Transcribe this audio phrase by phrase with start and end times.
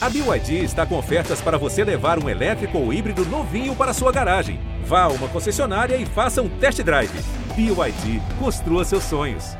[0.00, 4.12] A BYD está com ofertas para você levar um elétrico ou híbrido novinho para sua
[4.12, 4.60] garagem.
[4.84, 7.10] Vá a uma concessionária e faça um test drive.
[7.56, 9.56] BYD, construa seus sonhos.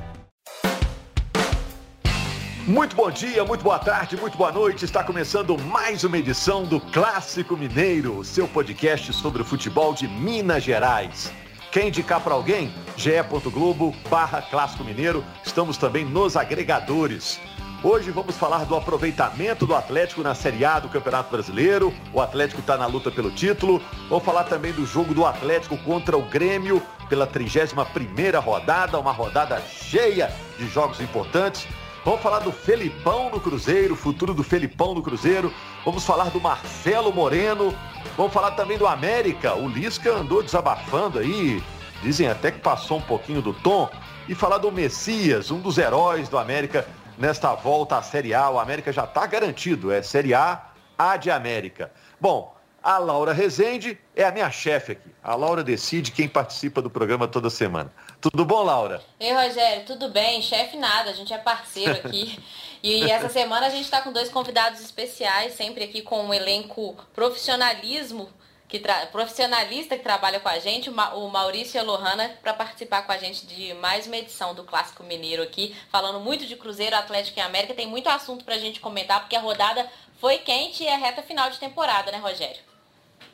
[2.69, 4.85] Muito bom dia, muito boa tarde, muito boa noite.
[4.85, 10.63] Está começando mais uma edição do Clássico Mineiro, seu podcast sobre o futebol de Minas
[10.63, 11.33] Gerais.
[11.73, 12.73] Quer indicar para alguém?
[12.97, 15.25] ge.globo barra Clássico Mineiro.
[15.45, 17.41] Estamos também nos agregadores.
[17.81, 21.95] Hoje vamos falar do aproveitamento do Atlético na Série A do Campeonato Brasileiro.
[22.13, 23.81] O Atlético está na luta pelo título.
[24.09, 29.61] Vamos falar também do jogo do Atlético contra o Grêmio pela 31ª rodada, uma rodada
[29.61, 30.29] cheia
[30.59, 31.69] de jogos importantes.
[32.05, 35.55] Vamos falar do Felipão no Cruzeiro, futuro do Felipão no Cruzeiro.
[35.85, 37.73] Vamos falar do Marcelo Moreno.
[38.17, 39.55] Vamos falar também do América.
[39.55, 41.63] O Lisca andou desabafando aí.
[42.03, 43.89] Dizem até que passou um pouquinho do tom.
[44.29, 46.85] E falar do Messias, um dos heróis do América
[47.19, 48.49] nesta volta à Série A.
[48.51, 49.93] O América já está garantido.
[49.93, 51.91] É Série A, A de América.
[52.21, 55.11] Bom, a Laura Rezende é a minha chefe aqui.
[55.23, 57.93] A Laura decide quem participa do programa toda semana.
[58.21, 59.03] Tudo bom, Laura?
[59.19, 60.41] Ei, Rogério, tudo bem?
[60.41, 62.39] Chefe nada, a gente é parceiro aqui.
[62.83, 66.97] e essa semana a gente está com dois convidados especiais, sempre aqui com um elenco
[67.15, 68.29] profissionalismo,
[68.69, 73.13] que profissionalista que trabalha com a gente, o Maurício e a Lohana, para participar com
[73.13, 77.39] a gente de mais uma edição do Clássico Mineiro aqui, falando muito de Cruzeiro, Atlético
[77.39, 77.73] e América.
[77.73, 81.23] Tem muito assunto para a gente comentar, porque a rodada foi quente e é reta
[81.23, 82.61] final de temporada, né, Rogério?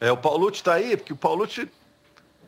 [0.01, 1.69] É, o Paulucci está aí, porque o Paulucci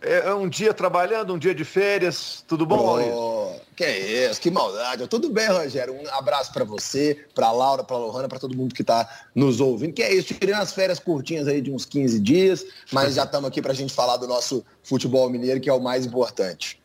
[0.06, 2.44] é, é um dia trabalhando, um dia de férias.
[2.46, 3.14] Tudo bom, Maurício?
[3.14, 5.06] Oh, que isso, que maldade.
[5.08, 5.94] Tudo bem, Rogério.
[5.94, 9.92] Um abraço para você, para Laura, para Lohana, para todo mundo que está nos ouvindo.
[9.92, 13.48] Que é isso, tirei umas férias curtinhas aí de uns 15 dias, mas já estamos
[13.48, 16.80] aqui para a gente falar do nosso futebol mineiro, que é o mais importante.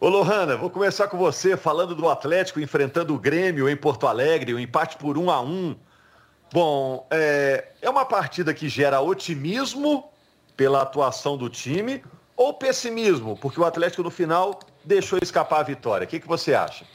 [0.00, 4.54] Ô Lohana, vou começar com você falando do Atlético enfrentando o Grêmio em Porto Alegre,
[4.54, 5.74] o um empate por um a um.
[6.52, 10.08] Bom, é, é uma partida que gera otimismo
[10.56, 12.02] pela atuação do time
[12.38, 16.04] ou pessimismo, porque o Atlético no final deixou escapar a vitória.
[16.04, 16.86] O que, que você acha?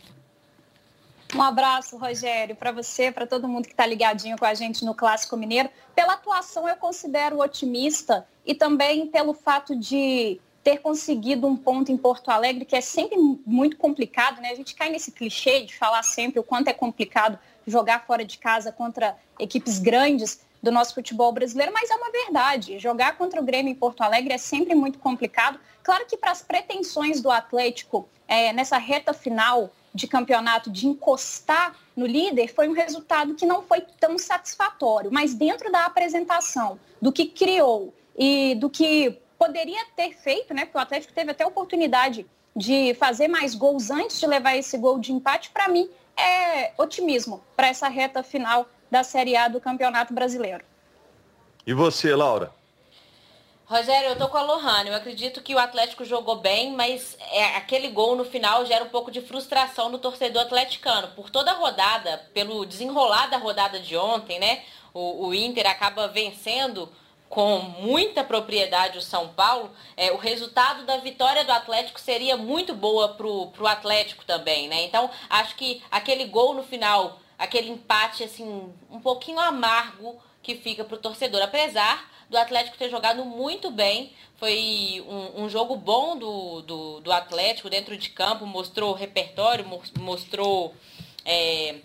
[1.35, 4.95] Um abraço, Rogério, para você, para todo mundo que está ligadinho com a gente no
[4.95, 5.69] Clássico Mineiro.
[5.93, 11.97] Pela atuação, eu considero otimista e também pelo fato de ter conseguido um ponto em
[11.97, 14.51] Porto Alegre, que é sempre muito complicado, né?
[14.51, 17.37] A gente cai nesse clichê de falar sempre o quanto é complicado
[17.67, 22.79] jogar fora de casa contra equipes grandes do nosso futebol brasileiro, mas é uma verdade.
[22.79, 25.59] Jogar contra o Grêmio em Porto Alegre é sempre muito complicado.
[25.83, 31.75] Claro que para as pretensões do Atlético é, nessa reta final de campeonato de encostar
[31.95, 37.11] no líder foi um resultado que não foi tão satisfatório, mas dentro da apresentação, do
[37.11, 40.63] que criou e do que poderia ter feito, né?
[40.63, 42.25] Porque o Atlético teve até a oportunidade
[42.55, 47.43] de fazer mais gols antes de levar esse gol de empate, para mim é otimismo
[47.55, 50.63] para essa reta final da Série A do Campeonato Brasileiro.
[51.65, 52.53] E você, Laura?
[53.65, 54.89] Rogério, eu tô com a Lohane.
[54.89, 58.89] Eu acredito que o Atlético jogou bem, mas é, aquele gol no final gera um
[58.89, 61.07] pouco de frustração no torcedor atleticano.
[61.15, 64.61] Por toda a rodada, pelo desenrolar da rodada de ontem, né?
[64.93, 66.87] O, o Inter acaba vencendo
[67.27, 72.75] com muita propriedade o São Paulo, é, o resultado da vitória do Atlético seria muito
[72.75, 74.83] boa pro, pro Atlético também, né?
[74.83, 80.83] Então, acho que aquele gol no final aquele empate assim um pouquinho amargo que fica
[80.83, 86.17] para o torcedor, apesar do Atlético ter jogado muito bem, foi um, um jogo bom
[86.17, 89.65] do, do, do, Atlético dentro de campo, mostrou repertório,
[89.99, 90.73] mostrou
[91.25, 91.75] é,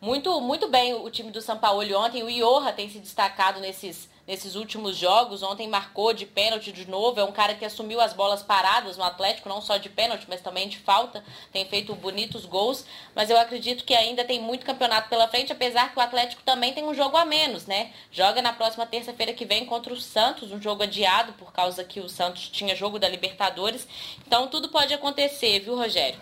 [0.00, 2.22] muito, muito bem o time do São Paulo ontem.
[2.22, 5.42] O Iorra tem se destacado nesses nesses últimos jogos.
[5.42, 7.20] Ontem marcou de pênalti de novo.
[7.20, 10.40] É um cara que assumiu as bolas paradas no Atlético, não só de pênalti, mas
[10.40, 11.24] também de falta.
[11.52, 12.84] Tem feito bonitos gols.
[13.14, 16.72] Mas eu acredito que ainda tem muito campeonato pela frente, apesar que o Atlético também
[16.72, 17.92] tem um jogo a menos, né?
[18.10, 22.00] Joga na próxima terça-feira que vem contra o Santos, um jogo adiado por causa que
[22.00, 23.86] o Santos tinha jogo da Libertadores.
[24.26, 26.18] Então tudo pode acontecer, viu, Rogério?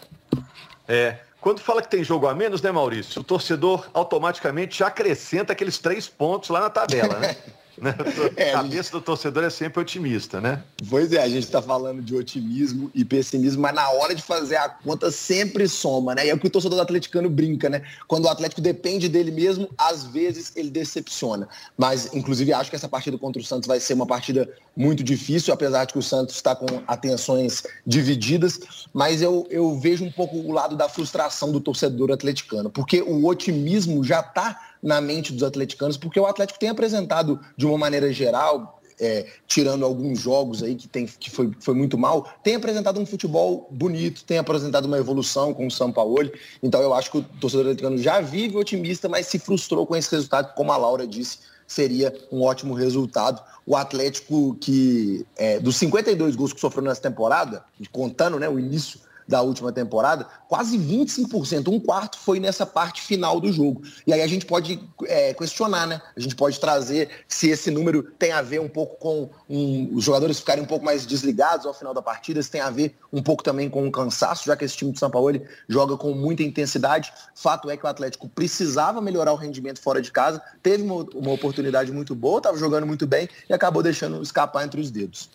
[0.88, 3.20] É, quando fala que tem jogo a menos, né, Maurício?
[3.20, 7.36] O torcedor automaticamente já acrescenta aqueles três pontos lá na tabela, né?
[7.82, 7.94] Né?
[8.36, 8.92] É, a cabeça gente...
[8.92, 10.62] do torcedor é sempre otimista, né?
[10.88, 14.56] Pois é, a gente está falando de otimismo e pessimismo, mas na hora de fazer
[14.56, 16.26] a conta sempre soma, né?
[16.26, 17.82] E é o que o torcedor do atleticano brinca, né?
[18.06, 21.48] Quando o Atlético depende dele mesmo, às vezes ele decepciona.
[21.76, 25.52] Mas, inclusive, acho que essa partida contra o Santos vai ser uma partida muito difícil,
[25.52, 28.60] apesar de que o Santos está com atenções divididas.
[28.92, 33.26] Mas eu, eu vejo um pouco o lado da frustração do torcedor atleticano, porque o
[33.26, 38.12] otimismo já está na mente dos atleticanos, porque o Atlético tem apresentado de uma maneira
[38.12, 43.00] geral, é, tirando alguns jogos aí que, tem, que foi, foi muito mal, tem apresentado
[43.00, 46.30] um futebol bonito, tem apresentado uma evolução com o São Paulo.
[46.62, 50.10] Então eu acho que o torcedor atleticano já vive otimista, mas se frustrou com esse
[50.10, 53.42] resultado, como a Laura disse, seria um ótimo resultado.
[53.66, 59.00] O Atlético que, é, dos 52 gols que sofreu nessa temporada, contando né, o início
[59.26, 63.82] da última temporada, quase 25%, um quarto foi nessa parte final do jogo.
[64.06, 66.00] E aí a gente pode é, questionar, né?
[66.16, 70.04] A gente pode trazer se esse número tem a ver um pouco com um, os
[70.04, 73.22] jogadores ficarem um pouco mais desligados ao final da partida, se tem a ver um
[73.22, 75.22] pouco também com o cansaço, já que esse time de São Paulo
[75.68, 77.12] joga com muita intensidade.
[77.34, 81.32] Fato é que o Atlético precisava melhorar o rendimento fora de casa, teve uma, uma
[81.32, 85.30] oportunidade muito boa, estava jogando muito bem e acabou deixando escapar entre os dedos.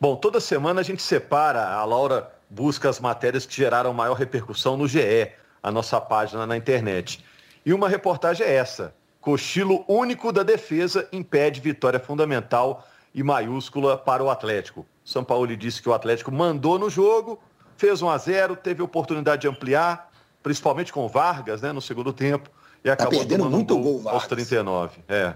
[0.00, 4.76] Bom, toda semana a gente separa, a Laura busca as matérias que geraram maior repercussão
[4.76, 5.30] no GE,
[5.62, 7.24] a nossa página na internet.
[7.64, 14.22] E uma reportagem é essa: cochilo único da defesa impede vitória fundamental e maiúscula para
[14.22, 14.84] o Atlético.
[15.04, 17.40] São Paulo disse que o Atlético mandou no jogo,
[17.76, 20.10] fez 1 a 0, teve oportunidade de ampliar,
[20.42, 22.50] principalmente com Vargas, né, no segundo tempo,
[22.84, 25.00] e tá acabou perdendo muito um gol, gol aos 39.
[25.08, 25.34] É.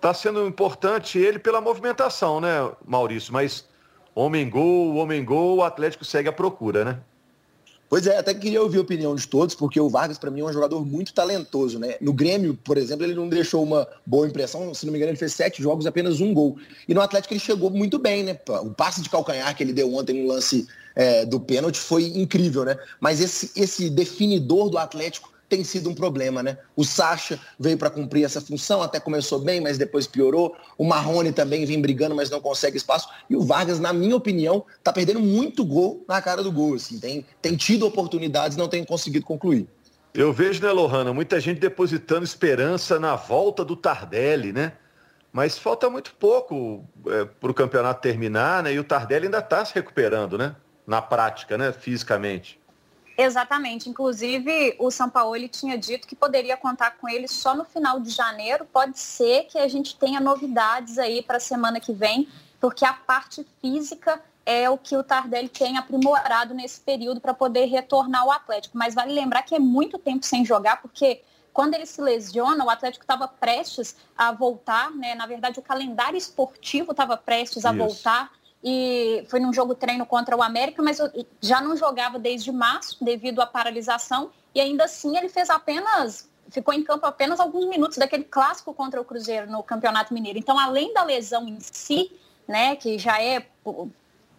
[0.00, 3.66] Tá sendo importante ele pela movimentação, né, Maurício, mas
[4.14, 6.98] homem gol, homem gol, o Atlético segue a procura, né?
[7.92, 10.44] Pois é, até queria ouvir a opinião de todos, porque o Vargas, para mim, é
[10.44, 11.96] um jogador muito talentoso, né?
[12.00, 15.18] No Grêmio, por exemplo, ele não deixou uma boa impressão, se não me engano, ele
[15.18, 16.56] fez sete jogos, apenas um gol.
[16.88, 18.38] E no Atlético ele chegou muito bem, né?
[18.62, 20.66] O passe de calcanhar que ele deu ontem no lance
[20.96, 22.78] é, do pênalti foi incrível, né?
[22.98, 26.56] Mas esse, esse definidor do Atlético tem sido um problema, né?
[26.74, 30.56] O Sacha veio para cumprir essa função, até começou bem, mas depois piorou.
[30.78, 33.06] O Marrone também vem brigando, mas não consegue espaço.
[33.28, 36.76] E o Vargas, na minha opinião, tá perdendo muito gol na cara do gol.
[36.76, 36.98] Assim.
[36.98, 39.68] Tem, tem tido oportunidades, não tem conseguido concluir.
[40.14, 44.72] Eu vejo, né, Lohana, muita gente depositando esperança na volta do Tardelli, né?
[45.30, 48.72] Mas falta muito pouco é, para o campeonato terminar, né?
[48.72, 50.56] E o Tardelli ainda está se recuperando, né?
[50.86, 51.72] Na prática, né?
[51.72, 52.58] Fisicamente.
[53.22, 53.88] Exatamente.
[53.88, 58.10] Inclusive, o São Paulo tinha dito que poderia contar com ele só no final de
[58.10, 58.64] janeiro.
[58.64, 62.28] Pode ser que a gente tenha novidades aí para a semana que vem,
[62.60, 67.66] porque a parte física é o que o Tardelli tem aprimorado nesse período para poder
[67.66, 68.76] retornar ao Atlético.
[68.76, 71.22] Mas vale lembrar que é muito tempo sem jogar, porque
[71.52, 75.14] quando ele se lesiona, o Atlético estava prestes a voltar, né?
[75.14, 77.78] Na verdade, o calendário esportivo estava prestes a Isso.
[77.78, 78.32] voltar
[78.62, 80.98] e foi num jogo treino contra o América, mas
[81.40, 86.74] já não jogava desde março devido à paralisação e ainda assim ele fez apenas ficou
[86.74, 90.38] em campo apenas alguns minutos daquele clássico contra o Cruzeiro no Campeonato Mineiro.
[90.38, 92.12] Então, além da lesão em si,
[92.46, 93.46] né, que já é,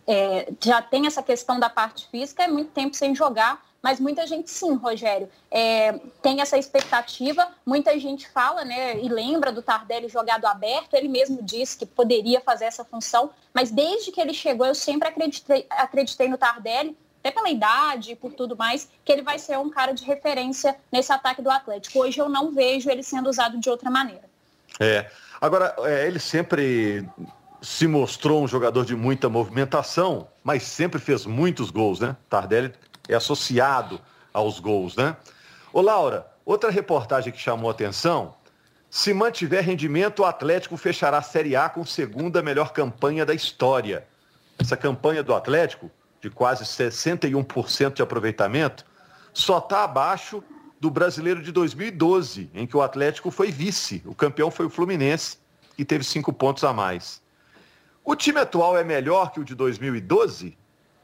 [0.07, 4.25] é já tem essa questão da parte física, é muito tempo sem jogar mas muita
[4.25, 7.49] gente sim, Rogério, é, tem essa expectativa.
[7.65, 10.93] Muita gente fala, né, e lembra do Tardelli jogado aberto.
[10.93, 15.09] Ele mesmo disse que poderia fazer essa função, mas desde que ele chegou, eu sempre
[15.09, 19.59] acreditei, acreditei no Tardelli, até pela idade e por tudo mais, que ele vai ser
[19.59, 21.99] um cara de referência nesse ataque do Atlético.
[21.99, 24.23] Hoje eu não vejo ele sendo usado de outra maneira.
[24.79, 25.11] É.
[25.41, 27.05] Agora, é, ele sempre
[27.63, 32.17] se mostrou um jogador de muita movimentação, mas sempre fez muitos gols, né?
[32.29, 32.73] Tardelli
[33.07, 34.01] é associado
[34.33, 35.15] aos gols, né?
[35.71, 38.35] Ô Laura, outra reportagem que chamou atenção,
[38.89, 44.05] se mantiver rendimento, o Atlético fechará a Série A com segunda melhor campanha da história.
[44.59, 45.89] Essa campanha do Atlético,
[46.19, 48.85] de quase 61% de aproveitamento,
[49.33, 50.43] só está abaixo
[50.81, 54.03] do brasileiro de 2012, em que o Atlético foi vice.
[54.05, 55.37] O campeão foi o Fluminense
[55.77, 57.23] e teve cinco pontos a mais.
[58.03, 60.57] O time atual é melhor que o de 2012?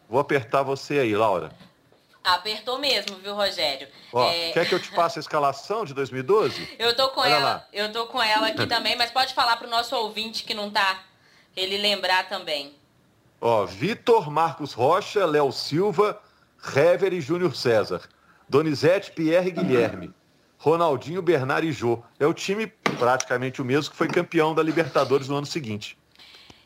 [0.09, 1.51] Vou apertar você aí, Laura.
[2.23, 3.87] Apertou mesmo, viu, Rogério?
[4.11, 4.51] Ó, é...
[4.51, 6.75] Quer que eu te passe a escalação de 2012?
[6.77, 7.67] Eu tô com Olha ela, lá.
[7.71, 11.03] eu tô com ela aqui também, mas pode falar pro nosso ouvinte que não tá,
[11.55, 12.75] ele lembrar também.
[13.39, 16.21] Ó, Vitor, Marcos Rocha, Léo Silva,
[16.75, 18.01] Hever e Júnior César.
[18.49, 20.13] Donizete, Pierre e Guilherme.
[20.57, 22.03] Ronaldinho, Bernard e Jô.
[22.19, 22.67] É o time
[22.99, 25.97] praticamente o mesmo que foi campeão da Libertadores no ano seguinte.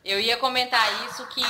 [0.03, 1.43] Eu ia comentar isso que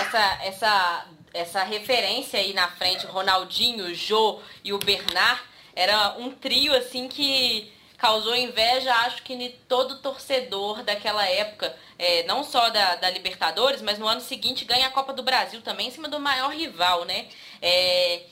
[0.00, 5.42] essa essa essa referência aí na frente, Ronaldinho, Jô e o Bernard,
[5.74, 12.22] era um trio assim que causou inveja, acho que de todo torcedor daquela época, é,
[12.24, 15.88] não só da, da, Libertadores, mas no ano seguinte ganha a Copa do Brasil também,
[15.88, 17.26] em cima do maior rival, né?
[17.60, 18.22] É,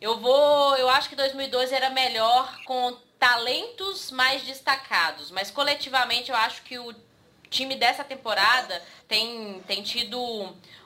[0.00, 6.36] eu vou, eu acho que 2012 era melhor com talentos mais destacados, mas coletivamente eu
[6.36, 6.94] acho que o
[7.50, 10.18] time dessa temporada tem, tem tido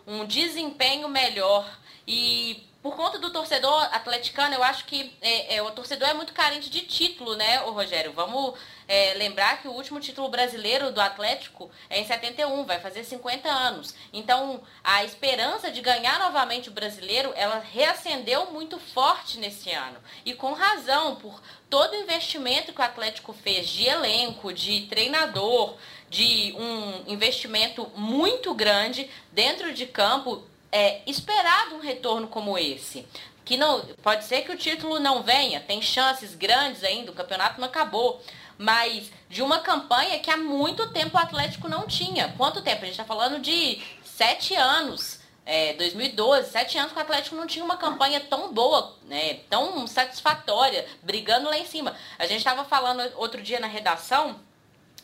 [0.07, 1.79] um desempenho melhor.
[2.07, 6.33] E por conta do torcedor atleticano, eu acho que é, é, o torcedor é muito
[6.33, 8.13] carente de título, né, o Rogério?
[8.13, 13.05] Vamos é, lembrar que o último título brasileiro do Atlético é em 71, vai fazer
[13.05, 13.95] 50 anos.
[14.15, 19.99] Então, a esperança de ganhar novamente o brasileiro, ela reacendeu muito forte nesse ano.
[20.25, 21.39] E com razão, por
[21.69, 25.77] todo o investimento que o Atlético fez de elenco, de treinador,
[26.11, 33.07] de um investimento muito grande dentro de campo, é esperado um retorno como esse
[33.51, 37.61] que não pode ser que o título não venha, tem chances grandes ainda, o campeonato
[37.61, 38.23] não acabou,
[38.57, 42.33] mas de uma campanha que há muito tempo o Atlético não tinha.
[42.37, 42.83] Quanto tempo?
[42.83, 45.19] A gente está falando de sete anos.
[45.45, 49.85] É, 2012, sete anos que o Atlético não tinha uma campanha tão boa, né, tão
[49.85, 51.97] satisfatória, brigando lá em cima.
[52.21, 54.39] A gente estava falando outro dia na redação,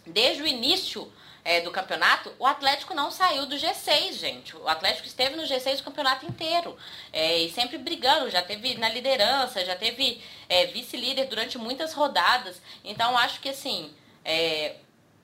[0.06, 1.12] desde o início
[1.46, 4.56] é, do campeonato, o Atlético não saiu do G6, gente.
[4.56, 6.76] O Atlético esteve no G6 o campeonato inteiro.
[7.12, 12.60] É, e sempre brigando, já teve na liderança, já teve é, vice-líder durante muitas rodadas.
[12.84, 13.94] Então acho que assim,
[14.25, 14.75] é,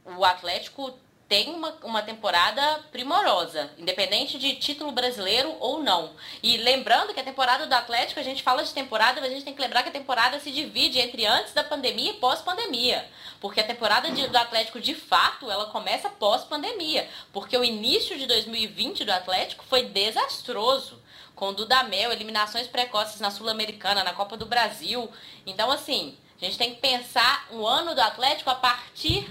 [0.04, 0.94] o Atlético
[1.32, 6.12] tem uma, uma temporada primorosa, independente de título brasileiro ou não.
[6.42, 9.44] E lembrando que a temporada do Atlético, a gente fala de temporada, mas a gente
[9.46, 13.08] tem que lembrar que a temporada se divide entre antes da pandemia e pós-pandemia.
[13.42, 17.10] Porque a temporada de, do Atlético, de fato, ela começa pós-pandemia.
[17.32, 21.02] Porque o início de 2020 do Atlético foi desastroso
[21.34, 25.10] com Dudamel, eliminações precoces na Sul-Americana, na Copa do Brasil.
[25.44, 29.28] Então, assim, a gente tem que pensar o ano do Atlético a partir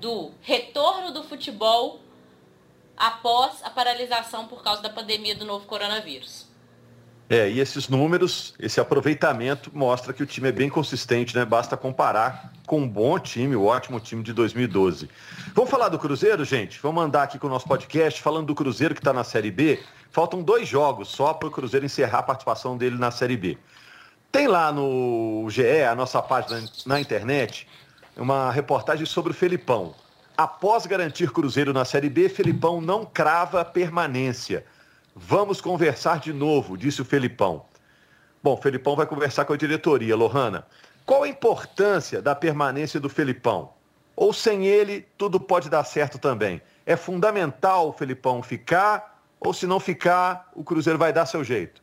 [0.00, 2.00] do retorno do futebol
[2.96, 6.51] após a paralisação por causa da pandemia do novo coronavírus.
[7.32, 11.46] É, e esses números, esse aproveitamento mostra que o time é bem consistente, né?
[11.46, 15.08] Basta comparar com um bom time, o ótimo time de 2012.
[15.54, 16.78] Vamos falar do Cruzeiro, gente?
[16.82, 19.80] Vamos andar aqui com o nosso podcast falando do Cruzeiro que está na Série B.
[20.10, 23.56] Faltam dois jogos só para o Cruzeiro encerrar a participação dele na Série B.
[24.30, 27.66] Tem lá no GE, a nossa página na internet,
[28.14, 29.94] uma reportagem sobre o Felipão.
[30.36, 34.66] Após garantir Cruzeiro na Série B, Felipão não crava permanência.
[35.14, 37.64] Vamos conversar de novo, disse o Felipão.
[38.42, 40.16] Bom, o Felipão vai conversar com a diretoria.
[40.16, 40.66] Lohana,
[41.04, 43.72] qual a importância da permanência do Felipão?
[44.16, 46.60] Ou sem ele, tudo pode dar certo também?
[46.84, 51.82] É fundamental o Felipão ficar, ou se não ficar, o Cruzeiro vai dar seu jeito?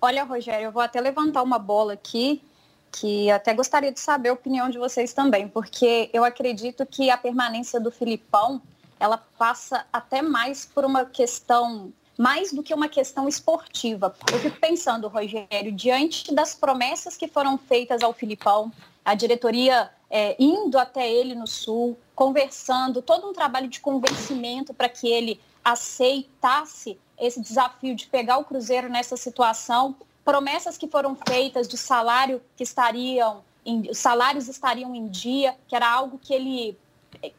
[0.00, 2.42] Olha, Rogério, eu vou até levantar uma bola aqui
[2.90, 7.16] que até gostaria de saber a opinião de vocês também, porque eu acredito que a
[7.16, 8.60] permanência do Filipão,
[9.00, 14.14] ela passa até mais por uma questão, mais do que uma questão esportiva.
[14.30, 18.70] Eu fico pensando, Rogério, diante das promessas que foram feitas ao Filipão,
[19.04, 24.88] a diretoria é, indo até ele no Sul, conversando, todo um trabalho de convencimento para
[24.88, 31.66] que ele aceitasse esse desafio de pegar o Cruzeiro nessa situação promessas que foram feitas
[31.66, 36.78] de salário que estariam, em, salários estariam em dia, que era algo que ele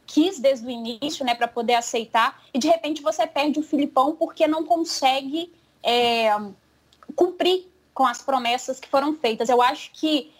[0.05, 4.15] quis desde o início, né, para poder aceitar, e de repente você perde o Filipão
[4.15, 5.51] porque não consegue
[5.83, 6.29] é,
[7.15, 9.49] cumprir com as promessas que foram feitas.
[9.49, 10.31] Eu acho que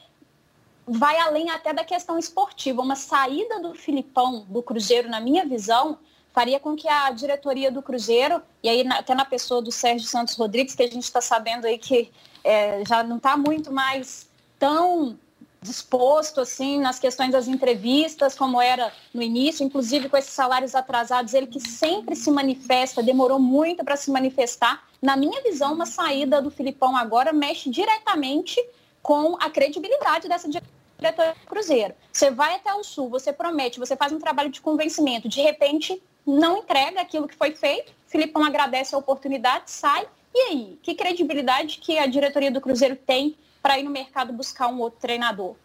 [0.88, 2.82] vai além até da questão esportiva.
[2.82, 5.98] Uma saída do Filipão do Cruzeiro, na minha visão,
[6.34, 10.36] faria com que a diretoria do Cruzeiro, e aí até na pessoa do Sérgio Santos
[10.36, 12.12] Rodrigues, que a gente está sabendo aí que
[12.44, 15.18] é, já não está muito mais tão
[15.62, 21.36] disposto assim nas questões das entrevistas como era no início, inclusive com esses salários atrasados,
[21.36, 24.84] ele que sempre se manifesta, demorou muito para se manifestar.
[25.00, 28.60] Na minha visão, uma saída do Filipão agora mexe diretamente
[29.04, 31.94] com a credibilidade dessa diretoria do Cruzeiro.
[32.12, 36.02] Você vai até o Sul, você promete, você faz um trabalho de convencimento, de repente
[36.26, 41.80] não entrega aquilo que foi feito, Filipão agradece a oportunidade, sai e aí, que credibilidade
[41.80, 45.56] que a diretoria do Cruzeiro tem para ir no mercado buscar um outro treinador?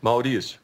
[0.00, 0.60] Maurício.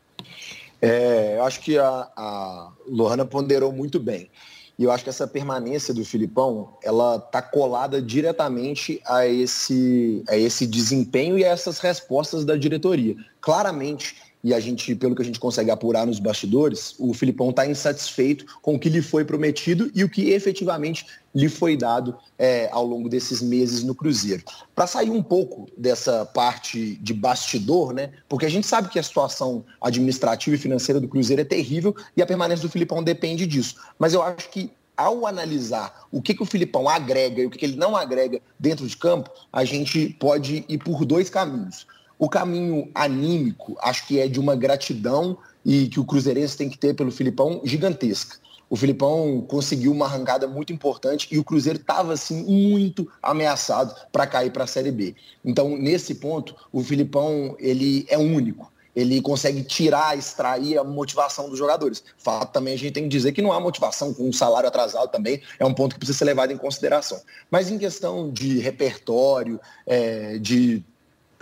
[0.80, 4.30] É, eu acho que a, a Lohana ponderou muito bem.
[4.78, 10.36] E eu acho que essa permanência do Filipão, ela está colada diretamente a esse, a
[10.36, 13.14] esse desempenho e a essas respostas da diretoria.
[13.40, 17.66] Claramente, e a gente, pelo que a gente consegue apurar nos bastidores, o Filipão está
[17.66, 22.68] insatisfeito com o que lhe foi prometido e o que efetivamente lhe foi dado é,
[22.70, 24.44] ao longo desses meses no Cruzeiro.
[24.74, 28.10] Para sair um pouco dessa parte de bastidor, né?
[28.28, 32.20] Porque a gente sabe que a situação administrativa e financeira do Cruzeiro é terrível e
[32.20, 33.76] a permanência do Filipão depende disso.
[33.98, 37.58] Mas eu acho que ao analisar o que, que o Filipão agrega e o que,
[37.58, 41.86] que ele não agrega dentro de campo, a gente pode ir por dois caminhos.
[42.18, 46.78] O caminho anímico, acho que é de uma gratidão e que o Cruzeirense tem que
[46.78, 48.36] ter pelo Filipão gigantesca.
[48.68, 54.26] O Filipão conseguiu uma arrancada muito importante e o Cruzeiro estava assim muito ameaçado para
[54.26, 55.14] cair para a Série B.
[55.44, 58.72] Então, nesse ponto, o Filipão ele é único.
[58.94, 62.02] ele consegue tirar, extrair a motivação dos jogadores.
[62.16, 65.10] Fato também a gente tem que dizer que não há motivação com um salário atrasado
[65.10, 67.20] também, é um ponto que precisa ser levado em consideração.
[67.50, 70.84] Mas em questão de repertório, é, de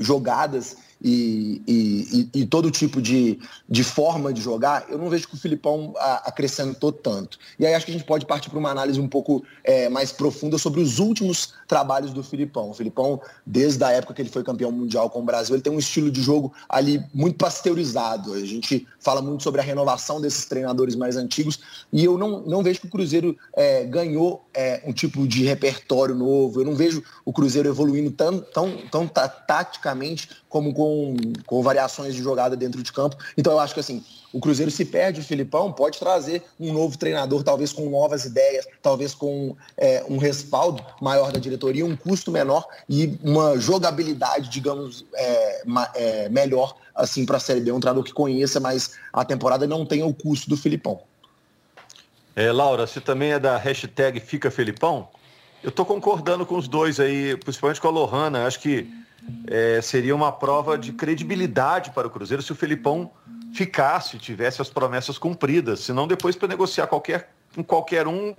[0.03, 5.35] jogadas e, e, e, todo tipo de, de forma de jogar, eu não vejo que
[5.35, 7.39] o Filipão acrescentou tanto.
[7.59, 10.13] E aí acho que a gente pode partir para uma análise um pouco é, mais
[10.13, 12.71] profunda sobre os últimos trabalhos do Filipão.
[12.71, 15.73] O Filipão, desde a época que ele foi campeão mundial com o Brasil, ele tem
[15.73, 18.33] um estilo de jogo ali muito pasteurizado.
[18.35, 21.59] A gente fala muito sobre a renovação desses treinadores mais antigos
[21.93, 26.15] e eu não, não vejo que o Cruzeiro é, ganhou é, um tipo de repertório
[26.15, 26.61] novo.
[26.61, 31.17] Eu não vejo o Cruzeiro evoluindo tão, tão, tão taticamente como com,
[31.47, 33.17] com variações de jogada dentro de campo.
[33.37, 36.97] Então eu acho que assim, o Cruzeiro se perde o Filipão, pode trazer um novo
[36.97, 42.31] treinador, talvez com novas ideias, talvez com é, um respaldo maior da diretoria, um custo
[42.31, 45.63] menor e uma jogabilidade, digamos, é,
[45.95, 49.87] é, melhor assim para a Série B, um treinador que conheça, mas a temporada não
[49.87, 51.01] tenha o custo do Filipão.
[52.35, 55.09] É, Laura, você também é da hashtag Fica Felipão?
[55.63, 58.47] Eu estou concordando com os dois aí, principalmente com a Lohana.
[58.47, 58.89] Acho que
[59.47, 63.11] é, seria uma prova de credibilidade para o Cruzeiro se o Felipão
[63.53, 65.81] ficasse, tivesse as promessas cumpridas.
[65.81, 68.35] Senão, depois, para negociar qualquer, com qualquer um,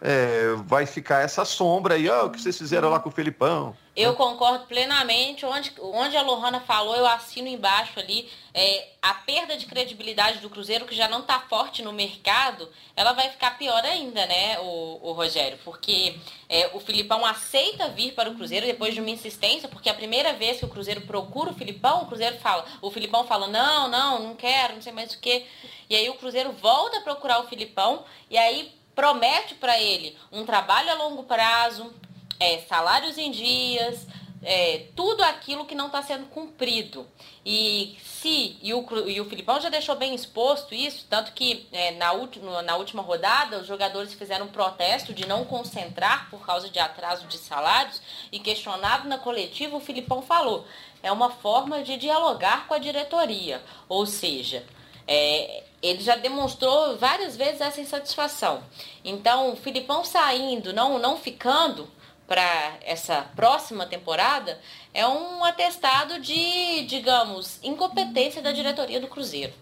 [0.00, 3.12] é, vai ficar essa sombra aí, ó, oh, o que vocês fizeram lá com o
[3.12, 3.76] Felipão.
[3.98, 5.44] Eu concordo plenamente.
[5.44, 8.30] Onde, onde a Lohana falou, eu assino embaixo ali.
[8.54, 13.12] É, a perda de credibilidade do Cruzeiro, que já não está forte no mercado, ela
[13.12, 15.58] vai ficar pior ainda, né, o, o Rogério?
[15.64, 16.16] Porque
[16.48, 20.32] é, o Filipão aceita vir para o Cruzeiro depois de uma insistência, porque a primeira
[20.32, 24.22] vez que o Cruzeiro procura o Filipão, o Cruzeiro fala, o Filipão fala, não, não,
[24.22, 25.44] não quero, não sei mais o quê.
[25.90, 30.44] E aí o Cruzeiro volta a procurar o Filipão, e aí promete para ele um
[30.44, 31.94] trabalho a longo prazo,
[32.40, 34.08] é, salários em dias,
[34.42, 37.06] é, tudo aquilo que não está sendo cumprido.
[37.46, 41.92] E se, e o, e o Filipão já deixou bem exposto isso, tanto que é,
[41.92, 46.68] na, última, na última rodada os jogadores fizeram um protesto de não concentrar por causa
[46.68, 48.02] de atraso de salários
[48.32, 50.66] e questionado na coletiva, o Filipão falou,
[51.04, 54.66] é uma forma de dialogar com a diretoria, ou seja,
[55.06, 58.62] é, ele já demonstrou várias vezes essa insatisfação.
[59.04, 61.88] Então, o Filipão saindo, não, não ficando,
[62.28, 64.60] para essa próxima temporada
[64.92, 69.52] é um atestado de, digamos, incompetência da diretoria do Cruzeiro.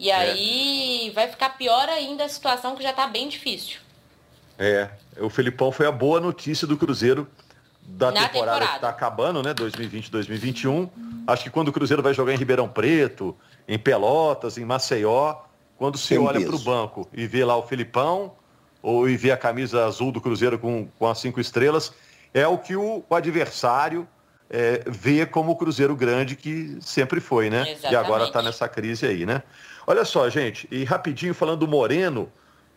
[0.00, 0.14] E é.
[0.14, 3.80] aí vai ficar pior ainda a situação que já está bem difícil.
[4.58, 7.28] É, o Felipão foi a boa notícia do Cruzeiro
[7.82, 9.52] da temporada, temporada, que está acabando, né?
[9.52, 10.88] 2020, 2021.
[11.26, 15.36] Acho que quando o Cruzeiro vai jogar em Ribeirão Preto, em Pelotas, em Maceió,
[15.76, 18.32] quando você olha para o banco e vê lá o Felipão,
[18.82, 21.92] ou e ver a camisa azul do Cruzeiro com, com as cinco estrelas,
[22.34, 24.06] é o que o, o adversário
[24.50, 27.62] é, vê como o Cruzeiro grande que sempre foi, né?
[27.62, 27.92] Exatamente.
[27.92, 29.42] E agora está nessa crise aí, né?
[29.86, 32.30] Olha só, gente, e rapidinho falando do Moreno,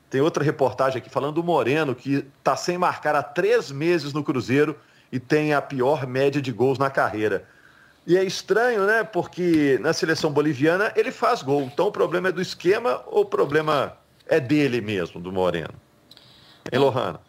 [0.10, 4.24] tem outra reportagem aqui falando do Moreno, que está sem marcar há três meses no
[4.24, 4.78] Cruzeiro
[5.12, 7.46] e tem a pior média de gols na carreira.
[8.08, 9.04] E é estranho, né?
[9.04, 11.64] Porque na seleção boliviana ele faz gol.
[11.64, 15.74] Então o problema é do esquema ou o problema é dele mesmo, do Moreno?
[16.72, 17.20] Hein, Lohana?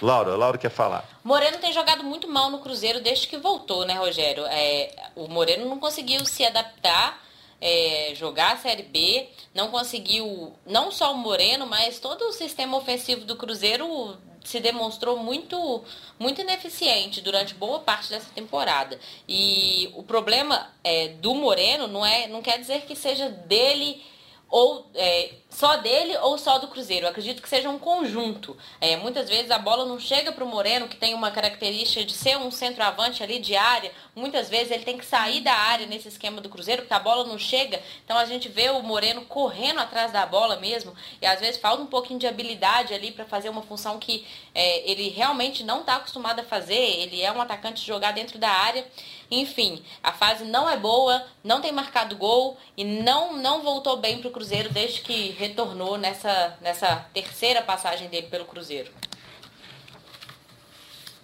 [0.00, 1.06] Laura, Laura quer falar.
[1.22, 4.46] Moreno tem jogado muito mal no Cruzeiro desde que voltou, né, Rogério?
[4.46, 7.22] É, o Moreno não conseguiu se adaptar,
[7.60, 12.74] é, jogar a Série B, não conseguiu, não só o Moreno, mas todo o sistema
[12.78, 15.84] ofensivo do Cruzeiro se demonstrou muito,
[16.18, 18.98] muito ineficiente durante boa parte dessa temporada.
[19.28, 24.02] E o problema é, do Moreno não, é, não quer dizer que seja dele
[24.50, 27.06] ou é, só dele ou só do Cruzeiro.
[27.06, 28.56] Eu acredito que seja um conjunto.
[28.80, 32.12] É, muitas vezes a bola não chega para o Moreno, que tem uma característica de
[32.12, 33.92] ser um centroavante ali de área.
[34.14, 37.24] Muitas vezes ele tem que sair da área nesse esquema do Cruzeiro, porque a bola
[37.24, 37.80] não chega.
[38.04, 40.94] Então a gente vê o Moreno correndo atrás da bola mesmo.
[41.22, 44.90] E às vezes falta um pouquinho de habilidade ali para fazer uma função que é,
[44.90, 46.74] ele realmente não está acostumado a fazer.
[46.74, 48.84] Ele é um atacante de jogar dentro da área.
[49.30, 54.18] Enfim, a fase não é boa, não tem marcado gol e não, não voltou bem
[54.18, 58.90] para o Cruzeiro desde que retornou nessa, nessa terceira passagem dele pelo Cruzeiro.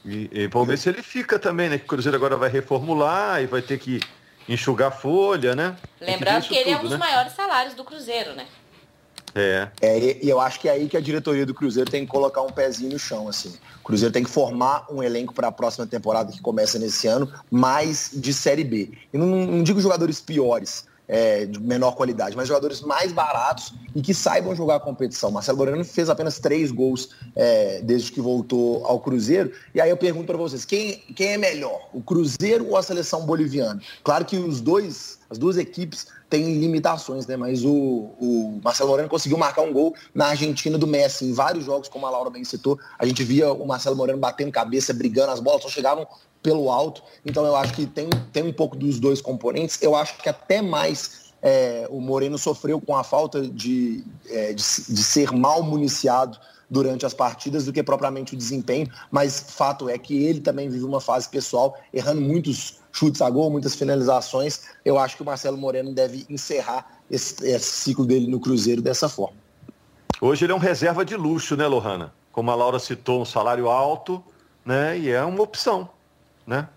[0.05, 1.79] E, e vamos ver se ele fica também, né?
[1.79, 4.01] Que o Cruzeiro agora vai reformular e vai ter que
[4.49, 5.77] enxugar folha, né?
[6.01, 6.99] Lembrando que, que ele tudo, é um dos né?
[6.99, 8.47] maiores salários do Cruzeiro, né?
[9.37, 9.69] É.
[9.83, 10.25] é.
[10.25, 12.51] E eu acho que é aí que a diretoria do Cruzeiro tem que colocar um
[12.51, 13.55] pezinho no chão, assim.
[13.81, 17.31] O Cruzeiro tem que formar um elenco para a próxima temporada que começa nesse ano,
[17.51, 18.91] mais de Série B.
[19.13, 24.03] E não, não digo jogadores piores, é, de menor qualidade, mas jogadores mais baratos e
[24.03, 25.31] que saibam jogar a competição.
[25.31, 29.53] Marcelo Moreno fez apenas três gols é, desde que voltou ao Cruzeiro.
[29.75, 33.25] E aí eu pergunto para vocês, quem, quem é melhor, o Cruzeiro ou a seleção
[33.25, 33.81] boliviana?
[34.03, 37.37] Claro que os dois As duas equipes têm limitações, né?
[37.37, 41.25] Mas o, o Marcelo Moreno conseguiu marcar um gol na Argentina do Messi.
[41.25, 44.53] Em vários jogos, como a Laura bem citou, a gente via o Marcelo Moreno batendo
[44.53, 46.07] cabeça, brigando, as bolas só chegavam
[46.43, 47.03] pelo alto.
[47.25, 49.81] Então eu acho que tem, tem um pouco dos dois componentes.
[49.83, 54.55] Eu acho que até mais é, o Moreno sofreu com a falta de, é, de,
[54.57, 59.97] de, ser mal municiado durante as partidas do que propriamente o desempenho, mas fato é
[59.97, 64.63] que ele também vive uma fase pessoal, errando muitos chutes a gol, muitas finalizações.
[64.85, 69.09] Eu acho que o Marcelo Moreno deve encerrar esse, esse ciclo dele no Cruzeiro dessa
[69.09, 69.37] forma.
[70.21, 72.13] Hoje ele é um reserva de luxo, né, Lohana?
[72.33, 74.25] Como a Laura citou, um salário alto,
[74.65, 74.99] né?
[74.99, 75.89] E é uma opção,
[76.47, 76.69] né?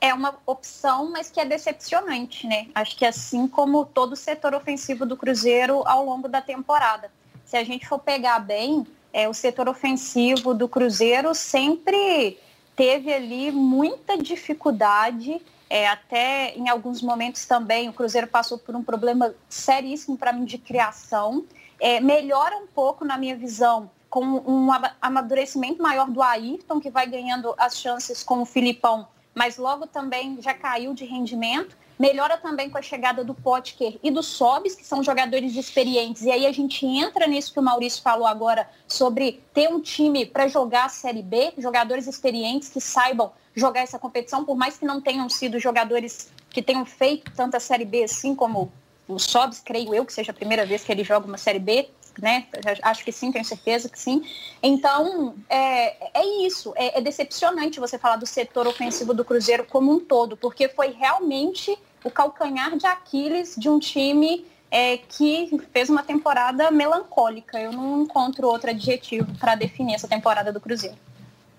[0.00, 2.68] é uma opção, mas que é decepcionante, né?
[2.74, 7.10] Acho que assim como todo o setor ofensivo do Cruzeiro ao longo da temporada.
[7.44, 12.38] Se a gente for pegar bem, é, o setor ofensivo do Cruzeiro sempre
[12.74, 18.82] teve ali muita dificuldade, é, até em alguns momentos também o Cruzeiro passou por um
[18.82, 21.44] problema seríssimo para mim de criação.
[21.80, 24.68] É, melhora um pouco, na minha visão, com um
[25.02, 30.40] amadurecimento maior do Ayrton, que vai ganhando as chances com o Filipão mas logo também
[30.40, 31.76] já caiu de rendimento.
[31.98, 36.22] Melhora também com a chegada do Potker e do Sobis, que são jogadores experientes.
[36.22, 40.24] E aí a gente entra nisso que o Maurício falou agora sobre ter um time
[40.24, 44.86] para jogar a Série B, jogadores experientes que saibam jogar essa competição, por mais que
[44.86, 48.72] não tenham sido jogadores que tenham feito tanta Série B assim como
[49.06, 51.90] o Sobs, creio eu, que seja a primeira vez que ele joga uma Série B,
[52.20, 52.46] né?
[52.82, 54.24] Acho que sim, tenho certeza que sim.
[54.62, 56.72] Então, é, é isso.
[56.76, 60.88] É, é, decepcionante você falar do setor ofensivo do Cruzeiro como um todo, porque foi
[60.92, 67.58] realmente o calcanhar de Aquiles de um time é, que fez uma temporada melancólica.
[67.58, 70.96] Eu não encontro outro adjetivo para definir essa temporada do Cruzeiro.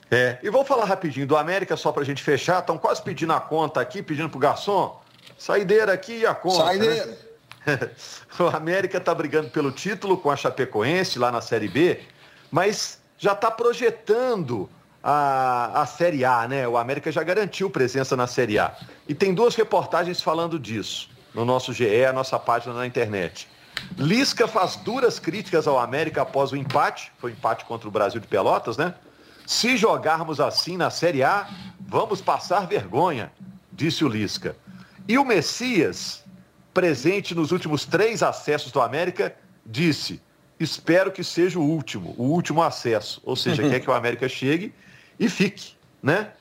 [0.10, 2.60] É, e vamos falar rapidinho do América, só para a gente fechar.
[2.60, 5.00] Estão quase pedindo a conta aqui, pedindo pro garçom.
[5.38, 6.65] Saideira aqui e a conta.
[6.65, 7.06] Saideira.
[7.06, 7.27] Né?
[8.39, 11.99] o América está brigando pelo título com a Chapecoense lá na Série B,
[12.51, 14.69] mas já está projetando
[15.03, 16.67] a, a Série A, né?
[16.67, 18.75] O América já garantiu presença na Série A.
[19.08, 23.47] E tem duas reportagens falando disso no nosso GE, a nossa página na internet.
[23.95, 28.27] Lisca faz duras críticas ao América após o empate, foi empate contra o Brasil de
[28.27, 28.93] Pelotas, né?
[29.45, 31.47] Se jogarmos assim na Série A,
[31.80, 33.32] vamos passar vergonha,
[33.71, 34.58] disse o Lisca.
[35.08, 36.25] E o Messias
[36.78, 39.36] presente nos últimos três acessos do América,
[39.66, 40.22] disse:
[40.60, 43.20] espero que seja o último, o último acesso.
[43.26, 44.72] Ou seja, quer que o América chegue
[45.20, 46.34] e fique, né?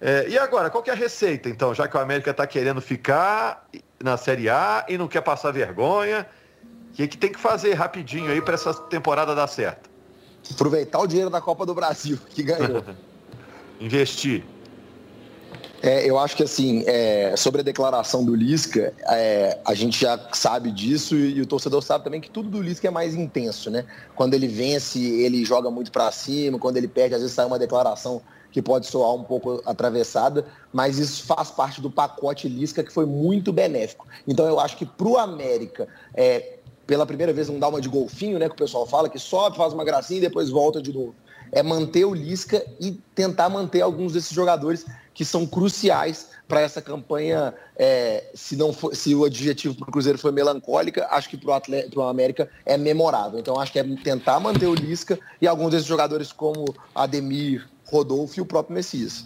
[0.00, 2.80] É, e agora, qual que é a receita, então, já que o América está querendo
[2.80, 3.68] ficar
[4.00, 6.28] na Série A e não quer passar vergonha?
[6.90, 9.90] O que, que tem que fazer rapidinho aí para essa temporada dar certo?
[10.48, 12.84] Aproveitar o dinheiro da Copa do Brasil que ganhou.
[13.80, 14.44] Investir.
[15.82, 20.28] É, eu acho que assim, é, sobre a declaração do Lisca, é, a gente já
[20.32, 23.68] sabe disso e, e, o torcedor sabe também que tudo do Lisca é mais intenso,
[23.68, 23.84] né?
[24.14, 27.58] Quando ele vence, ele joga muito para cima, quando ele perde, às vezes sai uma
[27.58, 32.92] declaração que pode soar um pouco atravessada, mas isso faz parte do pacote Lisca que
[32.92, 34.06] foi muito benéfico.
[34.28, 37.88] Então eu acho que para o América, é, pela primeira vez, não dá uma de
[37.88, 38.48] golfinho, né?
[38.48, 41.12] Que o pessoal fala, que sobe, faz uma gracinha e depois volta de novo
[41.52, 46.82] é manter o Lisca e tentar manter alguns desses jogadores que são cruciais para essa
[46.82, 47.54] campanha.
[47.76, 51.60] É, se não for, se o adjetivo para o Cruzeiro foi melancólica, acho que para
[51.96, 53.38] o América é memorável.
[53.38, 58.38] Então acho que é tentar manter o Lisca e alguns desses jogadores como Ademir, Rodolfo
[58.38, 59.24] e o próprio Messias.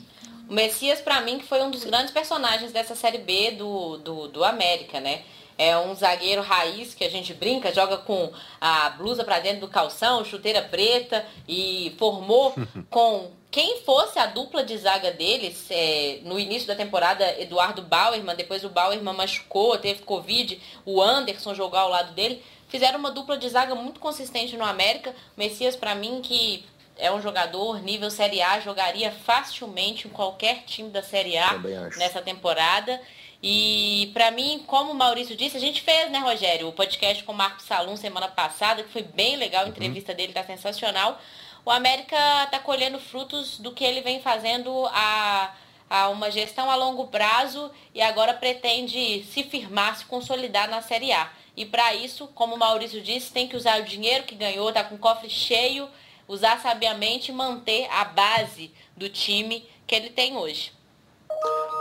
[0.49, 4.29] O Messias, para mim, que foi um dos grandes personagens dessa Série B do, do,
[4.29, 5.23] do América, né?
[5.59, 9.69] É um zagueiro raiz que a gente brinca, joga com a blusa para dentro do
[9.69, 12.55] calção, chuteira preta e formou
[12.91, 18.37] com quem fosse a dupla de zaga deles é, no início da temporada, Eduardo Bauerman,
[18.37, 23.39] depois o Bauerman machucou, teve Covid, o Anderson jogou ao lado dele, fizeram uma dupla
[23.39, 25.15] de zaga muito consistente no América.
[25.37, 26.67] Messias, para mim, que
[26.99, 31.59] é um jogador nível Série A, jogaria facilmente em qualquer time da Série A
[31.97, 33.01] nessa temporada.
[33.49, 37.31] E para mim, como o Maurício disse, a gente fez, né, Rogério, o podcast com
[37.31, 39.71] o Marcos Salum semana passada, que foi bem legal, a uhum.
[39.71, 41.17] entrevista dele tá sensacional.
[41.65, 45.55] O América está colhendo frutos do que ele vem fazendo a,
[45.89, 51.13] a uma gestão a longo prazo e agora pretende se firmar, se consolidar na Série
[51.13, 51.31] A.
[51.57, 54.83] E para isso, como o Maurício disse, tem que usar o dinheiro que ganhou, tá
[54.83, 55.89] com o cofre cheio,
[56.27, 60.75] usar sabiamente e manter a base do time que ele tem hoje.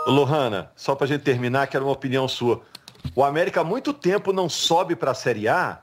[0.07, 2.61] Lohana, só para a gente terminar, quero uma opinião sua.
[3.15, 5.81] O América há muito tempo não sobe para a Série A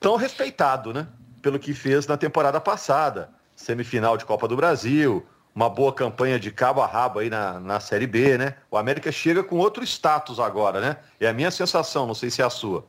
[0.00, 1.06] tão respeitado, né?
[1.42, 3.30] Pelo que fez na temporada passada.
[3.56, 7.80] Semifinal de Copa do Brasil, uma boa campanha de cabo a rabo aí na, na
[7.80, 8.56] Série B, né?
[8.70, 10.96] O América chega com outro status agora, né?
[11.20, 12.84] É a minha sensação, não sei se é a sua.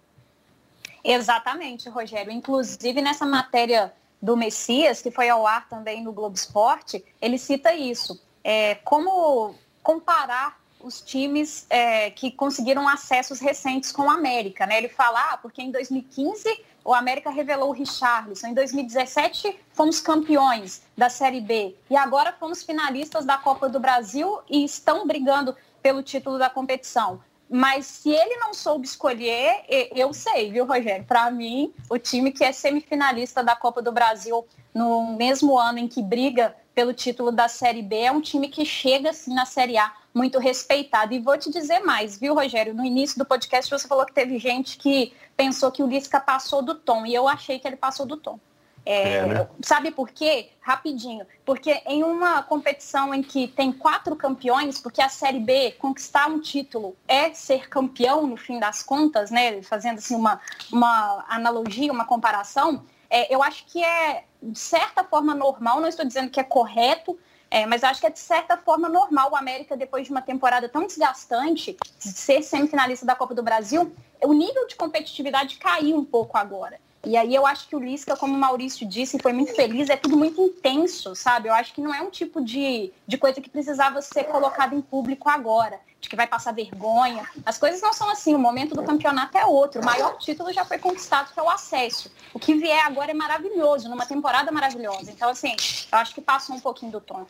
[1.03, 2.31] Exatamente, Rogério.
[2.31, 7.73] Inclusive nessa matéria do Messias, que foi ao ar também no Globo Esporte, ele cita
[7.73, 8.19] isso.
[8.43, 9.55] É, como
[9.85, 14.79] comparar os times é, que conseguiram acessos recentes com o América, né?
[14.79, 20.81] Ele fala, ah, porque em 2015 o América revelou o Richarlison, em 2017 fomos campeões
[20.97, 26.01] da Série B e agora fomos finalistas da Copa do Brasil e estão brigando pelo
[26.01, 27.21] título da competição.
[27.47, 29.63] Mas se ele não soube escolher,
[29.95, 31.05] eu sei, viu, Rogério?
[31.05, 35.87] Para mim, o time que é semifinalista da Copa do Brasil no mesmo ano em
[35.87, 39.77] que briga pelo título da Série B é um time que chega assim na Série
[39.77, 41.13] A muito respeitado.
[41.13, 42.73] E vou te dizer mais, viu, Rogério?
[42.73, 46.61] No início do podcast você falou que teve gente que pensou que o Lisca passou
[46.61, 48.37] do tom, e eu achei que ele passou do tom.
[48.85, 49.47] É, é, né?
[49.63, 50.49] Sabe por quê?
[50.61, 51.25] Rapidinho.
[51.43, 56.39] Porque em uma competição em que tem quatro campeões, porque a Série B, conquistar um
[56.39, 59.61] título é ser campeão no fim das contas, né?
[59.63, 60.39] Fazendo assim uma,
[60.71, 66.05] uma analogia, uma comparação, é, eu acho que é de certa forma normal, não estou
[66.05, 67.17] dizendo que é correto,
[67.49, 70.67] é, mas acho que é de certa forma normal o América, depois de uma temporada
[70.67, 76.37] tão desgastante, ser semifinalista da Copa do Brasil, o nível de competitividade caiu um pouco
[76.37, 76.79] agora.
[77.05, 79.95] E aí eu acho que o Lisca, como o Maurício disse, foi muito feliz, é
[79.95, 81.47] tudo muito intenso, sabe?
[81.47, 84.81] Eu acho que não é um tipo de, de coisa que precisava ser colocada em
[84.81, 87.27] público agora, de que vai passar vergonha.
[87.45, 89.81] As coisas não são assim, o momento do campeonato é outro.
[89.81, 92.11] O maior título já foi conquistado, que é o acesso.
[92.33, 95.11] O que vier agora é maravilhoso, numa temporada maravilhosa.
[95.11, 95.55] Então, assim,
[95.91, 97.25] eu acho que passou um pouquinho do tom.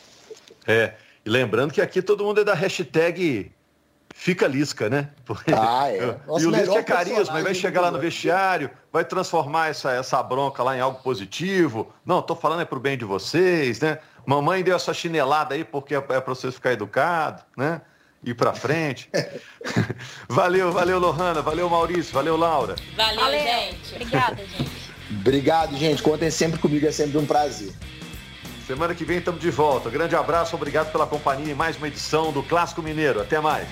[0.67, 0.93] É,
[1.25, 3.51] e lembrando que aqui todo mundo é da hashtag
[4.13, 5.09] fica Lisca, né?
[5.25, 5.53] Porque...
[5.53, 6.17] Ah, é.
[6.27, 10.21] Nossa, e o Lisca é carisma, vai chegar lá no vestiário, vai transformar essa, essa
[10.21, 11.93] bronca lá em algo positivo.
[12.05, 13.99] Não, tô falando é pro bem de vocês, né?
[14.25, 17.81] Mamãe deu essa chinelada aí porque é, é para vocês ficar educado, né?
[18.25, 19.07] Ir para frente.
[20.27, 22.75] valeu, valeu, Lohana, valeu, Maurício, valeu, Laura.
[22.97, 23.39] Valeu, valeu.
[23.39, 23.93] gente.
[23.93, 24.93] Obrigada, gente.
[25.11, 26.01] Obrigado, gente.
[26.01, 27.71] Contem sempre comigo, é sempre um prazer.
[28.65, 29.91] Semana que vem estamos de volta.
[29.91, 33.21] Grande abraço, obrigado pela companhia em mais uma edição do Clássico Mineiro.
[33.21, 33.67] Até mais.